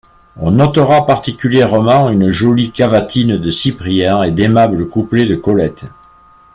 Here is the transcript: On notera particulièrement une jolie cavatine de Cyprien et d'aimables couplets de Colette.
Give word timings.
On 0.35 0.49
notera 0.49 1.05
particulièrement 1.05 2.09
une 2.09 2.31
jolie 2.31 2.71
cavatine 2.71 3.37
de 3.37 3.49
Cyprien 3.51 4.23
et 4.23 4.31
d'aimables 4.31 4.89
couplets 4.89 5.27
de 5.27 5.35
Colette. 5.35 5.85